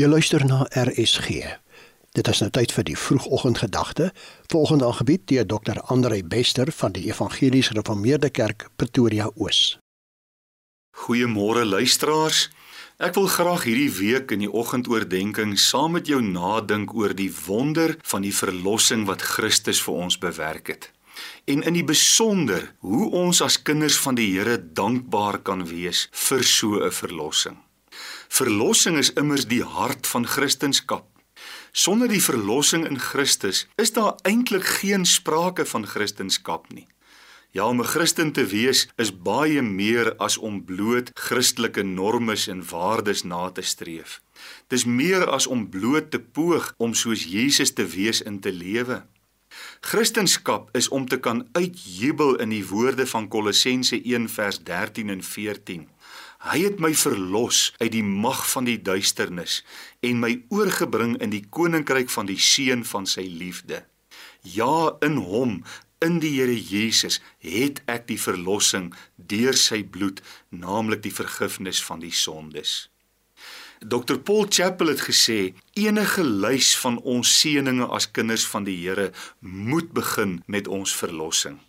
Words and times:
Jy 0.00 0.06
luister 0.08 0.40
na 0.48 0.62
RSG. 0.70 1.42
Dit 2.16 2.28
is 2.30 2.38
nou 2.40 2.46
tyd 2.56 2.70
vir 2.72 2.86
die 2.88 2.94
vroegoggendgedagte, 2.96 4.06
volgende 4.48 4.86
aangebied 4.88 5.26
deur 5.28 5.44
Dr. 5.50 5.80
Andre 5.92 6.22
Bester 6.24 6.72
van 6.72 6.94
die 6.96 7.02
Evangelies 7.10 7.68
Gereformeerde 7.68 8.30
Kerk 8.30 8.70
Pretoria 8.80 9.28
Oos. 9.34 9.76
Goeiemôre 11.04 11.66
luisteraars. 11.68 12.46
Ek 12.96 13.18
wil 13.18 13.28
graag 13.28 13.68
hierdie 13.68 13.92
week 13.98 14.32
in 14.32 14.46
die 14.46 14.48
oggendoordenkings 14.48 15.68
saam 15.68 15.98
met 15.98 16.08
jou 16.08 16.22
nadink 16.24 16.96
oor 16.96 17.12
die 17.12 17.32
wonder 17.44 17.98
van 18.00 18.24
die 18.24 18.32
verlossing 18.32 19.04
wat 19.10 19.28
Christus 19.36 19.84
vir 19.84 20.04
ons 20.08 20.16
bewerk 20.22 20.72
het. 20.72 20.92
En 21.44 21.60
in 21.60 21.76
die 21.76 21.84
besonder 21.84 22.70
hoe 22.80 23.10
ons 23.26 23.44
as 23.44 23.60
kinders 23.60 24.00
van 24.00 24.16
die 24.16 24.32
Here 24.32 24.56
dankbaar 24.56 25.42
kan 25.44 25.68
wees 25.68 26.08
vir 26.28 26.46
so 26.46 26.80
'n 26.80 26.88
verlossing. 26.88 27.60
Verlossing 28.30 28.94
is 28.96 29.10
immers 29.18 29.48
die 29.50 29.62
hart 29.66 30.06
van 30.06 30.26
Christendom. 30.26 31.02
Sonder 31.72 32.08
die 32.08 32.22
verlossing 32.22 32.84
in 32.86 32.98
Christus 33.02 33.64
is 33.74 33.90
daar 33.96 34.14
eintlik 34.22 34.64
geen 34.78 35.04
sprake 35.04 35.66
van 35.66 35.86
Christendom 35.86 36.62
nie. 36.70 36.86
Ja, 37.50 37.66
om 37.66 37.80
'n 37.80 37.90
Christen 37.90 38.32
te 38.32 38.46
wees 38.46 38.88
is 38.96 39.10
baie 39.10 39.62
meer 39.62 40.14
as 40.16 40.38
om 40.38 40.64
bloot 40.64 41.10
Christelike 41.14 41.82
normes 41.82 42.46
en 42.46 42.62
waardes 42.70 43.22
na 43.22 43.50
te 43.50 43.62
streef. 43.62 44.22
Dis 44.68 44.84
meer 44.84 45.26
as 45.26 45.46
om 45.46 45.68
bloot 45.68 46.10
te 46.10 46.20
poog 46.20 46.74
om 46.76 46.94
soos 46.94 47.24
Jesus 47.24 47.72
te 47.72 47.86
wees 47.86 48.22
in 48.22 48.40
te 48.40 48.52
lewe. 48.52 49.02
Christendom 49.80 50.68
is 50.72 50.88
om 50.88 51.08
te 51.08 51.18
kan 51.18 51.48
uitjubel 51.52 52.36
in 52.36 52.48
die 52.48 52.66
woorde 52.66 53.06
van 53.06 53.28
Kolossense 53.28 54.02
1 54.04 54.28
vers 54.28 54.58
13 54.58 55.08
en 55.08 55.22
14. 55.22 55.88
Hy 56.40 56.62
het 56.64 56.78
my 56.80 56.94
verlos 56.96 57.68
uit 57.82 57.90
die 57.92 58.04
mag 58.04 58.40
van 58.48 58.64
die 58.64 58.78
duisternis 58.80 59.58
en 60.00 60.22
my 60.22 60.38
oorgebring 60.48 61.18
in 61.20 61.34
die 61.34 61.42
koninkryk 61.52 62.08
van 62.08 62.30
die 62.30 62.38
seun 62.40 62.86
van 62.88 63.04
sy 63.04 63.26
liefde. 63.28 63.82
Ja, 64.40 64.96
in 65.04 65.20
hom, 65.20 65.58
in 66.00 66.16
die 66.24 66.32
Here 66.38 66.56
Jesus, 66.56 67.20
het 67.44 67.82
ek 67.84 68.08
die 68.08 68.16
verlossing 68.16 68.88
deur 69.16 69.52
sy 69.52 69.82
bloed, 69.84 70.24
naamlik 70.48 71.04
die 71.04 71.12
vergifnis 71.12 71.82
van 71.84 72.00
die 72.00 72.14
sondes. 72.14 72.88
Dr 73.80 74.16
Paul 74.24 74.48
Chappell 74.48 74.94
het 74.94 75.04
gesê 75.04 75.54
enige 75.76 76.24
lys 76.24 76.72
van 76.80 76.96
ons 77.04 77.36
seëninge 77.40 77.88
as 77.92 78.08
kinders 78.08 78.48
van 78.48 78.64
die 78.64 78.76
Here 78.80 79.10
moet 79.40 79.92
begin 79.96 80.40
met 80.48 80.68
ons 80.68 80.96
verlossing. 80.96 81.60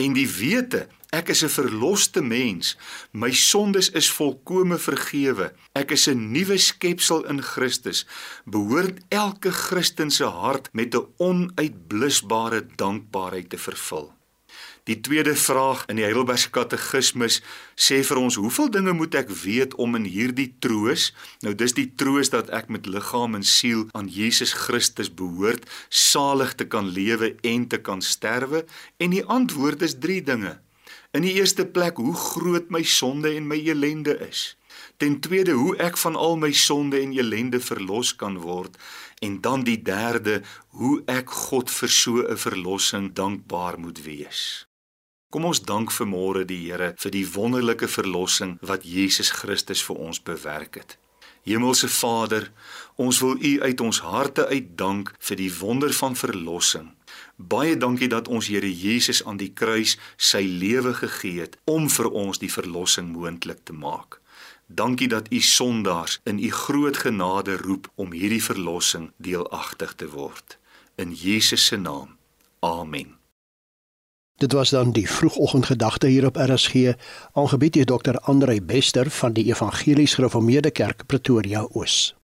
En 0.00 0.16
die 0.16 0.28
wete 0.38 0.86
Ek 1.10 1.28
is 1.34 1.42
'n 1.42 1.50
verloste 1.50 2.22
mens. 2.22 2.76
My 3.10 3.32
sondes 3.32 3.90
is 3.90 4.10
volkome 4.10 4.78
vergewe. 4.78 5.52
Ek 5.74 5.90
is 5.90 6.06
'n 6.06 6.30
nuwe 6.32 6.56
skepsel 6.56 7.26
in 7.26 7.42
Christus. 7.42 8.06
Behoort 8.44 8.98
elke 9.08 9.50
Christen 9.50 10.10
se 10.10 10.24
hart 10.24 10.68
met 10.72 10.94
'n 10.94 11.06
onuitblusbare 11.16 12.66
dankbaarheid 12.76 13.48
te 13.50 13.58
vervul. 13.58 14.19
Die 14.90 14.98
tweede 15.00 15.36
vraag 15.36 15.84
in 15.86 16.00
die 16.00 16.02
Heidelbergse 16.02 16.48
Katekismus 16.50 17.36
sê 17.78 18.00
vir 18.02 18.18
ons: 18.18 18.34
"Hoeveel 18.34 18.70
dinge 18.74 18.92
moet 18.92 19.14
ek 19.14 19.28
weet 19.30 19.74
om 19.78 19.94
in 19.94 20.04
hierdie 20.04 20.48
troos, 20.58 21.12
nou 21.46 21.52
dis 21.54 21.76
die 21.78 21.92
troos 21.94 22.32
dat 22.34 22.48
ek 22.50 22.72
met 22.74 22.88
liggaam 22.90 23.36
en 23.38 23.46
siel 23.46 23.84
aan 23.94 24.08
Jesus 24.10 24.50
Christus 24.52 25.12
behoort, 25.14 25.62
salig 25.88 26.56
te 26.58 26.66
kan 26.66 26.88
lewe 26.90 27.36
en 27.46 27.68
te 27.68 27.78
kan 27.78 28.02
sterwe?" 28.02 28.64
En 28.98 29.14
die 29.14 29.22
antwoord 29.24 29.82
is 29.86 29.94
3 29.94 30.22
dinge. 30.22 30.58
In 31.14 31.22
die 31.22 31.36
eerste 31.38 31.66
plek 31.66 31.96
hoe 32.02 32.14
groot 32.14 32.70
my 32.70 32.82
sonde 32.82 33.30
en 33.30 33.46
my 33.46 33.60
elende 33.62 34.18
is. 34.26 34.56
Ten 34.96 35.20
tweede 35.20 35.52
hoe 35.52 35.76
ek 35.76 35.96
van 36.02 36.16
al 36.16 36.34
my 36.36 36.50
sonde 36.52 36.98
en 36.98 37.12
elende 37.14 37.60
verlos 37.60 38.16
kan 38.16 38.38
word 38.42 38.74
en 39.22 39.38
dan 39.40 39.62
die 39.62 39.78
derde 39.82 40.42
hoe 40.74 41.02
ek 41.06 41.30
God 41.30 41.70
vir 41.70 41.88
so 41.88 42.26
'n 42.26 42.36
verlossing 42.36 43.14
dankbaar 43.14 43.78
moet 43.78 44.02
wees. 44.02 44.66
Kom 45.30 45.44
ons 45.46 45.60
dank 45.62 45.92
vanmôre 45.94 46.42
die 46.42 46.58
Here 46.64 46.88
vir 46.98 47.12
die 47.14 47.26
wonderlike 47.34 47.86
verlossing 47.86 48.56
wat 48.66 48.82
Jesus 48.82 49.30
Christus 49.30 49.82
vir 49.86 50.00
ons 50.02 50.18
bewerk 50.26 50.74
het. 50.80 50.96
Hemelse 51.46 51.88
Vader, 51.88 52.48
ons 52.98 53.20
wil 53.22 53.38
U 53.38 53.52
uit 53.62 53.80
ons 53.80 54.00
harte 54.02 54.48
uitdank 54.50 55.12
vir 55.28 55.38
die 55.38 55.52
wonder 55.60 55.94
van 55.94 56.18
verlossing. 56.18 56.88
Baie 57.38 57.76
dankie 57.78 58.10
dat 58.10 58.28
ons 58.28 58.50
Here 58.50 58.66
Jesus 58.66 59.22
aan 59.22 59.38
die 59.38 59.52
kruis 59.54 59.94
sy 60.16 60.42
lewe 60.42 60.96
gegee 60.98 61.46
het 61.46 61.54
om 61.64 61.86
vir 61.86 62.10
ons 62.10 62.42
die 62.42 62.50
verlossing 62.50 63.14
moontlik 63.14 63.62
te 63.64 63.72
maak. 63.72 64.18
Dankie 64.66 65.08
dat 65.14 65.30
U 65.30 65.38
sondaars 65.38 66.18
in 66.26 66.42
U 66.42 66.50
groot 66.50 66.98
genade 67.06 67.54
roep 67.62 67.86
om 67.94 68.10
hierdie 68.12 68.42
verlossing 68.42 69.12
deelagtig 69.16 69.94
te 69.94 70.10
word. 70.10 70.58
In 70.98 71.14
Jesus 71.14 71.70
se 71.70 71.78
naam. 71.78 72.18
Amen. 72.66 73.19
Dit 74.40 74.52
was 74.52 74.70
dan 74.70 74.92
die 74.92 75.10
vroegoggendgedagte 75.10 76.06
hier 76.06 76.26
op 76.26 76.36
RSG, 76.36 76.92
aangebied 77.32 77.72
deur 77.72 77.84
Dr. 77.84 78.16
Andre 78.16 78.62
Bester 78.62 79.10
van 79.10 79.32
die 79.32 79.44
Evangelies 79.44 80.14
Gereformeerde 80.14 80.70
Kerk 80.70 81.06
Pretoria 81.06 81.66
Oos. 81.72 82.19